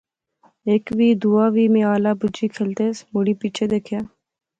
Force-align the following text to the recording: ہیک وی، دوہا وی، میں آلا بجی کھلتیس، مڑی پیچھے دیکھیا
ہیک 0.67 0.85
وی، 0.97 1.09
دوہا 1.21 1.45
وی، 1.55 1.65
میں 1.73 1.85
آلا 1.93 2.11
بجی 2.19 2.47
کھلتیس، 2.55 2.97
مڑی 3.13 3.33
پیچھے 3.41 3.65
دیکھیا 3.73 3.99